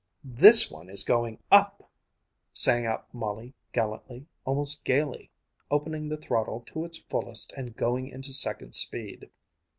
"This 0.23 0.71
one 0.71 0.89
is 0.89 1.03
going 1.03 1.37
up," 1.51 1.91
sang 2.53 2.87
out 2.87 3.13
Molly 3.13 3.53
gallantly, 3.71 4.25
almost 4.45 4.83
gaily, 4.83 5.29
opening 5.69 6.09
the 6.09 6.17
throttle 6.17 6.61
to 6.73 6.85
its 6.85 6.97
fullest 6.97 7.51
and 7.53 7.75
going 7.75 8.07
into 8.07 8.33
second 8.33 8.73
speed. 8.73 9.29